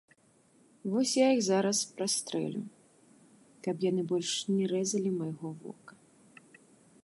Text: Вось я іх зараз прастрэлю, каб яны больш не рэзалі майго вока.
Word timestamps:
Вось 0.93 1.11
я 1.17 1.27
іх 1.33 1.41
зараз 1.47 1.77
прастрэлю, 1.99 2.61
каб 3.67 3.75
яны 3.89 4.01
больш 4.13 4.31
не 4.55 4.65
рэзалі 4.73 5.11
майго 5.23 5.49
вока. 5.63 5.93